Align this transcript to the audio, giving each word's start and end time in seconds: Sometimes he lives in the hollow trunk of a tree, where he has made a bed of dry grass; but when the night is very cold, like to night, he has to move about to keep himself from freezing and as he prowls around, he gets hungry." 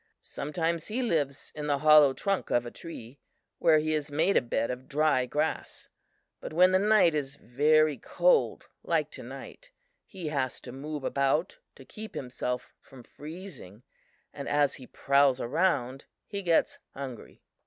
Sometimes 0.23 0.87
he 0.87 1.03
lives 1.03 1.51
in 1.53 1.67
the 1.67 1.77
hollow 1.77 2.11
trunk 2.11 2.49
of 2.49 2.65
a 2.65 2.71
tree, 2.71 3.19
where 3.59 3.77
he 3.77 3.91
has 3.91 4.09
made 4.09 4.35
a 4.35 4.41
bed 4.41 4.71
of 4.71 4.87
dry 4.89 5.27
grass; 5.27 5.89
but 6.39 6.51
when 6.51 6.71
the 6.71 6.79
night 6.79 7.13
is 7.13 7.35
very 7.35 7.99
cold, 7.99 8.65
like 8.81 9.11
to 9.11 9.21
night, 9.21 9.69
he 10.07 10.29
has 10.29 10.59
to 10.61 10.71
move 10.71 11.03
about 11.03 11.59
to 11.75 11.85
keep 11.85 12.15
himself 12.15 12.73
from 12.79 13.03
freezing 13.03 13.83
and 14.33 14.49
as 14.49 14.73
he 14.73 14.87
prowls 14.87 15.39
around, 15.39 16.05
he 16.25 16.41
gets 16.41 16.79
hungry." 16.95 17.43